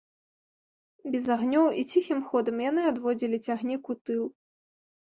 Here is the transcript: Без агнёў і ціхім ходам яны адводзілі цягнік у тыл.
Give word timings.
Без 1.15 1.25
агнёў 1.35 1.69
і 1.83 1.85
ціхім 1.93 2.19
ходам 2.31 2.65
яны 2.69 2.81
адводзілі 2.95 3.37
цягнік 3.47 3.83
у 3.97 4.01
тыл. 4.05 4.21